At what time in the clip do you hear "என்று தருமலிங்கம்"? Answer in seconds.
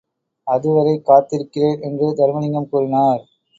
1.81-2.69